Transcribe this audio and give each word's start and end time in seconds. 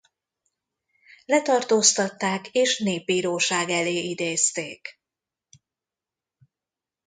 Letartóztatták 1.25 2.47
és 2.51 2.79
népbíróság 2.79 3.69
elé 3.69 3.99
idézték. 4.09 5.01